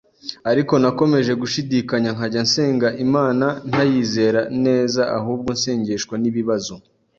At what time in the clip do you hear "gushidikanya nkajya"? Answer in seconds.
1.41-2.41